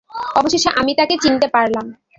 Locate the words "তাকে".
0.95-1.15